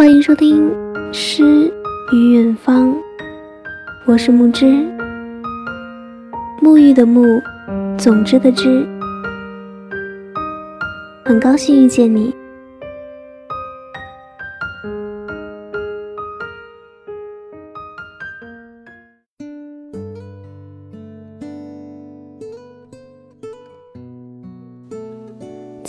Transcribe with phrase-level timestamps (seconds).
[0.00, 0.70] 欢迎收听
[1.12, 1.70] 《诗
[2.10, 2.88] 与远方》，
[4.06, 4.64] 我是木之，
[6.62, 7.38] 沐浴的沐，
[7.98, 8.88] 总之的之，
[11.22, 12.34] 很高兴遇见你。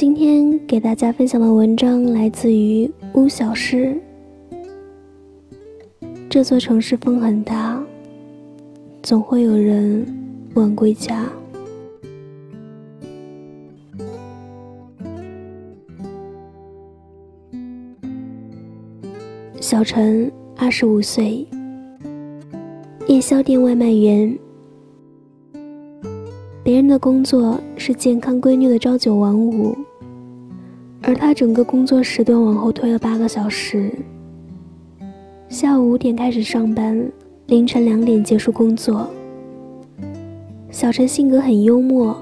[0.00, 3.94] 今天给大家分享的文章来自于乌小诗。
[6.26, 7.78] 这座城市风很大，
[9.02, 10.06] 总会有人
[10.54, 11.28] 晚归家。
[19.60, 21.46] 小陈，二十五岁，
[23.06, 24.34] 夜宵店外卖员。
[26.64, 29.76] 别人的工作是健康闺女的朝九晚五。
[31.02, 33.90] 而他整个工作时段往后推了八个小时，
[35.48, 37.10] 下午五点开始上班，
[37.46, 39.08] 凌晨两点结束工作。
[40.70, 42.16] 小陈性格很幽默，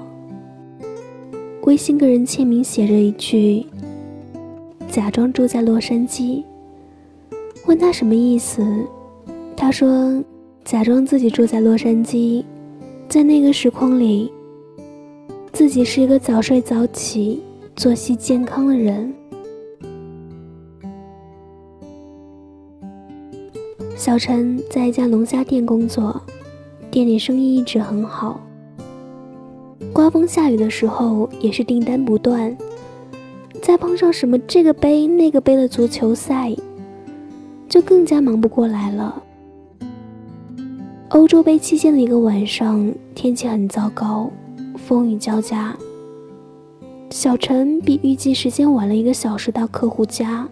[1.63, 3.65] 微信个人签名写着一句
[4.89, 6.43] ：“假装住在洛杉矶。”
[7.67, 8.65] 问他什么意思，
[9.55, 10.23] 他说
[10.65, 12.43] ：“假装自己住在洛杉矶，
[13.07, 14.31] 在那个时空里，
[15.51, 17.43] 自己是一个早睡早起。”
[17.79, 19.13] 作息健康的人，
[23.95, 26.21] 小陈在一家龙虾店工作，
[26.91, 28.41] 店里生意一直很好。
[29.93, 32.53] 刮风下雨的时候，也是订单不断。
[33.61, 36.53] 再碰上什么这个杯那个杯的足球赛，
[37.69, 39.23] 就更加忙不过来了。
[41.11, 44.29] 欧洲杯期间的一个晚上，天气很糟糕，
[44.75, 45.73] 风雨交加。
[47.11, 50.47] 小陈比预计时间晚了一个小时到客户家。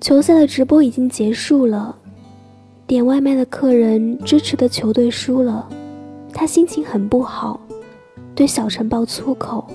[0.00, 1.96] 球赛的直播已经结束了，
[2.86, 5.66] 点外卖的客人支持的球队输了，
[6.32, 7.58] 他心情很不好，
[8.34, 9.66] 对小陈爆粗口，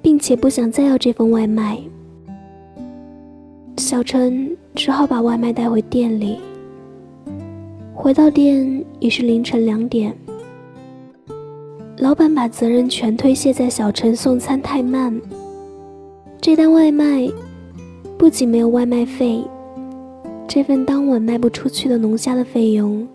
[0.00, 1.78] 并且不想再要这份外卖。
[3.76, 6.38] 小陈只好把外卖带回店里。
[7.94, 10.16] 回到店已是凌晨两点。
[11.98, 15.18] 老板把责任全推卸在小陈送餐太慢。
[16.40, 17.26] 这单外卖
[18.18, 19.42] 不仅没有外卖费，
[20.46, 23.06] 这份当晚卖不出去的龙虾的费用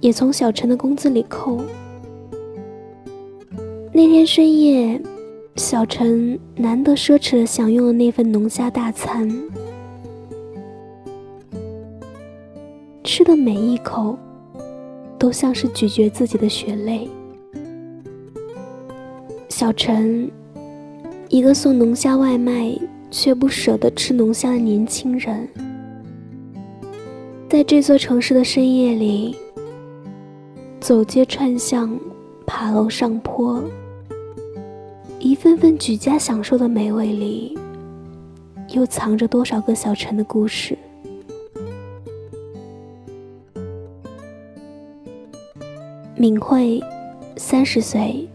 [0.00, 1.60] 也从小陈的工资里扣。
[3.92, 5.00] 那天深夜，
[5.56, 9.30] 小陈难得奢侈的享用了那份龙虾大餐，
[13.04, 14.16] 吃的每一口
[15.18, 17.06] 都像是咀嚼自己的血泪。
[19.48, 20.30] 小陈，
[21.28, 22.76] 一个送龙虾外卖
[23.10, 25.48] 却不舍得吃龙虾的年轻人，
[27.48, 29.36] 在这座城市的深夜里，
[30.80, 31.98] 走街串巷，
[32.44, 33.62] 爬楼上坡，
[35.20, 37.56] 一份份举家享受的美味里，
[38.70, 40.76] 又藏着多少个小陈的故事？
[46.16, 46.82] 敏慧，
[47.36, 48.28] 三十岁。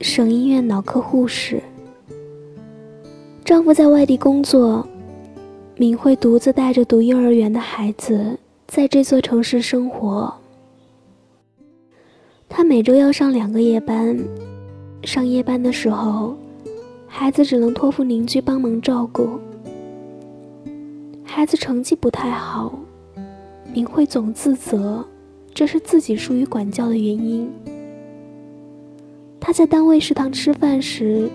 [0.00, 1.62] 省医院脑科护士，
[3.44, 4.86] 丈夫在外地工作，
[5.74, 10.32] 敏慧独自带着读幼儿园的孩子在这座城市生活。
[12.46, 14.18] 她每周要上两个夜班，
[15.02, 16.36] 上夜班的时候，
[17.06, 19.40] 孩子只能托付邻居帮忙照顾。
[21.24, 22.78] 孩子成绩不太好，
[23.72, 25.02] 敏慧总自责，
[25.54, 27.50] 这是自己疏于管教的原因。
[29.46, 31.30] 他在单位食堂吃饭时，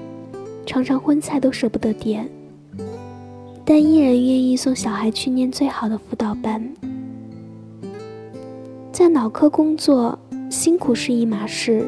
[0.65, 2.29] 常常荤菜都舍不得点，
[3.63, 6.61] 但依然愿意送小孩去念最好的辅导班。
[8.91, 10.19] 在脑科工作，
[10.49, 11.85] 辛苦是一码事，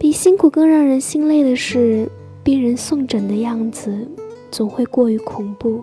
[0.00, 2.10] 比辛苦更让人心累的是，
[2.42, 4.04] 病人送诊的样子
[4.50, 5.80] 总会过于恐怖。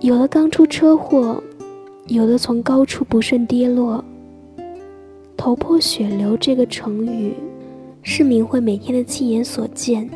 [0.00, 1.42] 有的刚出车祸，
[2.06, 4.04] 有的从高处不慎跌落。
[5.40, 7.32] 头破血流这个成语，
[8.02, 10.06] 是明慧每天的亲眼所见。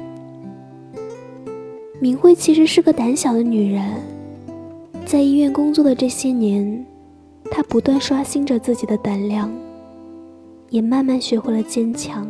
[1.99, 4.03] 明慧其实是个胆小的女人，
[5.07, 6.85] 在医院工作的这些年，
[7.51, 9.51] 她不断刷新着自己的胆量，
[10.69, 12.29] 也慢慢学会了坚强。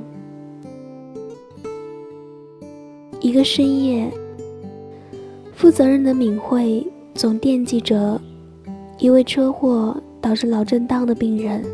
[3.18, 4.08] 一个深夜，
[5.52, 8.20] 负责任的敏慧总惦记着
[9.00, 11.64] 一位车祸导致脑震荡的病人。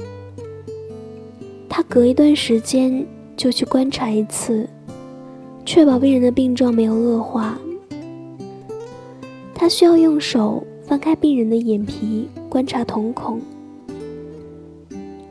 [1.72, 3.06] 他隔一段时间
[3.36, 4.68] 就去观察一次，
[5.64, 7.56] 确保病人的病状没有恶化。
[9.54, 13.40] 他需要用手翻开病人的眼皮，观察瞳孔。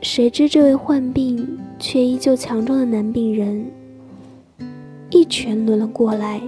[0.00, 1.46] 谁知这位患病
[1.78, 3.70] 却依旧强壮的男病人，
[5.10, 6.40] 一拳抡了过来，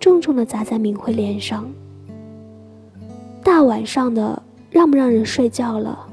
[0.00, 1.68] 重重的砸在敏慧脸上。
[3.44, 6.06] 大晚上的，让不让人睡觉了？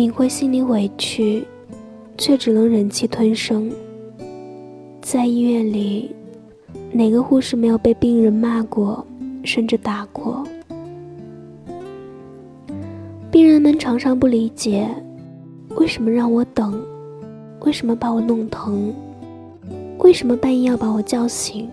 [0.00, 1.44] 敏慧心里委屈，
[2.16, 3.70] 却只能忍气吞声。
[5.02, 6.10] 在医院里，
[6.90, 9.06] 哪个护士没有被病人骂过，
[9.44, 10.42] 甚至打过？
[13.30, 14.88] 病人们常常不理解，
[15.76, 16.82] 为什么让我等？
[17.66, 18.94] 为什么把我弄疼？
[19.98, 21.68] 为什么半夜要把我叫醒？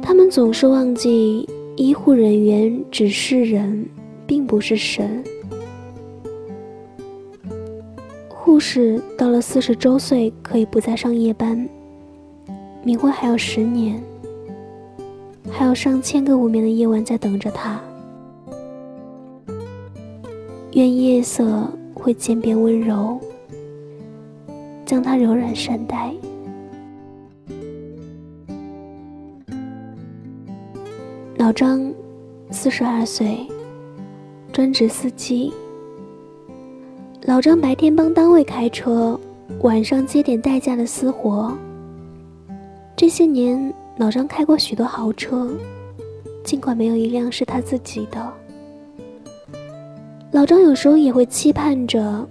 [0.00, 1.44] 他们总是忘记，
[1.74, 3.84] 医护人员只是人，
[4.28, 5.24] 并不是神。
[8.28, 11.68] 护士到了四十周岁可以不再上夜班，
[12.84, 14.00] 明慧还有十年，
[15.50, 17.80] 还有上千个无眠的夜晚在等着他。
[20.72, 23.18] 愿夜色会渐变温柔，
[24.84, 26.12] 将他柔软善待。
[31.36, 31.92] 老张，
[32.50, 33.46] 四十二岁，
[34.58, 35.52] 专职司机。
[37.22, 39.16] 老张白天帮单位开车，
[39.60, 41.56] 晚上接点代驾的私活。
[42.96, 45.48] 这些年，老张开过许多豪车，
[46.42, 48.32] 尽管没有一辆是他自己的。
[50.32, 52.28] 老张有时候也会期盼着，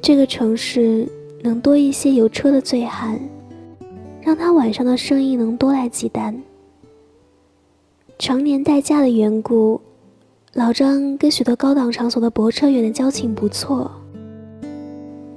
[0.00, 1.08] 这个城市
[1.42, 3.18] 能多一些有车的醉汉，
[4.22, 6.40] 让他晚上的生意能多来几单。
[8.16, 9.80] 常年代驾的缘故。
[10.54, 13.90] 老张跟许多高档场所的泊车员的交情不错，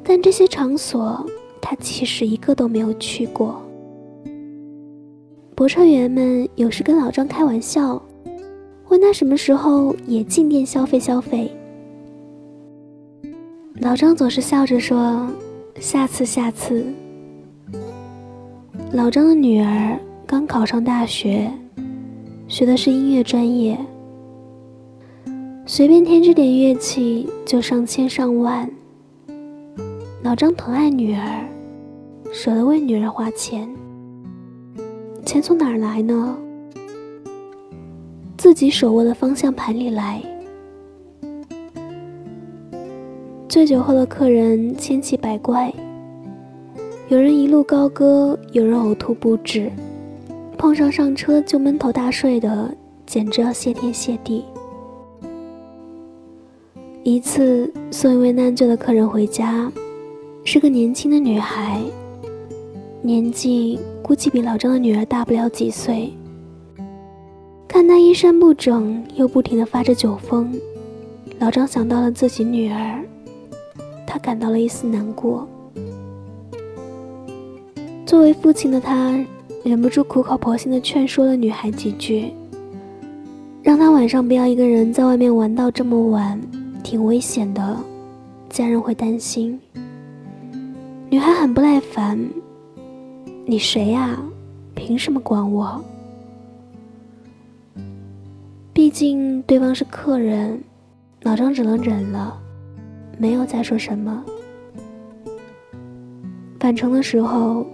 [0.03, 1.25] 但这些场所
[1.59, 3.59] 他其实一个都没有去过。
[5.55, 7.99] 泊车员们有时跟老张开玩笑，
[8.89, 11.51] 问他什么时候也进店消费消费。
[13.79, 15.27] 老张总是笑着说
[15.81, 16.85] ：“下次，下次。”
[18.93, 21.51] 老张的女儿刚考上大学，
[22.47, 23.75] 学的是音乐专业。
[25.69, 28.69] 随便添置点乐器就上千上万。
[30.23, 31.45] 老张疼爱女儿，
[32.31, 33.69] 舍得为女儿花钱。
[35.25, 36.37] 钱从哪儿来呢？
[38.37, 40.23] 自己手握的方向盘里来。
[43.49, 45.73] 醉酒后的客人千奇百怪，
[47.09, 49.69] 有人一路高歌，有人呕吐不止，
[50.57, 52.73] 碰上上车就闷头大睡的，
[53.05, 54.45] 简直要谢天谢地。
[57.07, 59.71] 一次送一位难救的客人回家，
[60.43, 61.81] 是个年轻的女孩，
[63.01, 66.11] 年纪估计比老张的女儿大不了几岁。
[67.65, 70.53] 看她衣衫不整，又不停的发着酒疯，
[71.39, 73.01] 老张想到了自己女儿，
[74.05, 75.47] 他感到了一丝难过。
[78.05, 79.17] 作为父亲的他，
[79.63, 82.33] 忍不住苦口婆心的劝说了女孩几句，
[83.63, 86.37] 让她晚上不要一个人在外面玩到这么晚。
[86.89, 87.77] 挺危险的，
[88.49, 89.59] 家人会担心。
[91.09, 92.17] 女孩很不耐烦
[93.45, 94.17] ：“你谁呀？
[94.73, 95.83] 凭什么管我？”
[98.71, 100.63] 毕竟对方是客人，
[101.23, 102.39] 老张只能忍了，
[103.17, 104.23] 没有再说什么。
[106.57, 107.67] 返程的时候，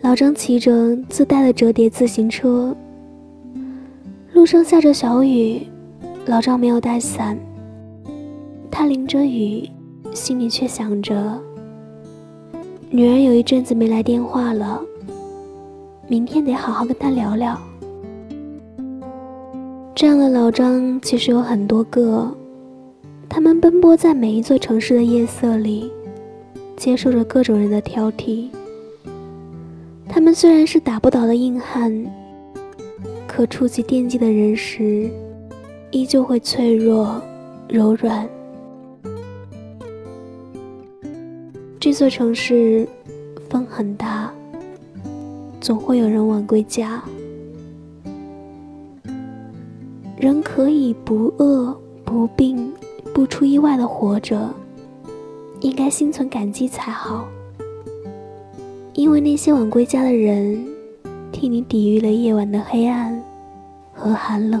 [0.00, 2.74] 老张骑着自带的折叠自行车，
[4.32, 5.66] 路上下着小雨，
[6.24, 7.38] 老张没有带伞。
[8.78, 9.66] 他淋着雨，
[10.12, 11.40] 心里却想着：
[12.90, 14.78] 女儿有一阵子没来电话了，
[16.06, 17.58] 明天得好好跟她聊聊。
[19.94, 22.30] 这样的老张其实有很多个，
[23.30, 25.90] 他们奔波在每一座城市的夜色里，
[26.76, 28.50] 接受着各种人的挑剔。
[30.06, 32.04] 他们虽然是打不倒的硬汉，
[33.26, 35.08] 可触及惦记的人时，
[35.90, 37.18] 依旧会脆弱、
[37.70, 38.28] 柔软。
[41.86, 42.84] 这座城市
[43.48, 44.28] 风很大，
[45.60, 47.00] 总会有人晚归家。
[50.18, 51.72] 人可以不饿
[52.04, 52.72] 不病
[53.14, 54.52] 不出意外的活着，
[55.60, 57.28] 应该心存感激才好。
[58.94, 60.66] 因为那些晚归家的人，
[61.30, 63.22] 替你抵御了夜晚的黑暗
[63.92, 64.60] 和寒冷。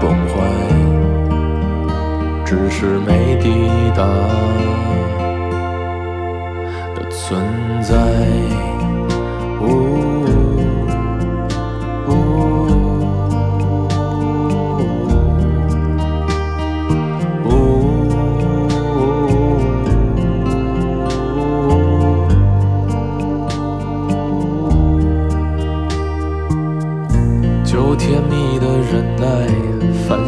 [0.00, 0.36] 崩坏，
[2.44, 4.04] 只是没抵达
[6.94, 7.42] 的存
[7.82, 7.94] 在。
[9.60, 9.64] 哦
[28.90, 29.26] 忍耐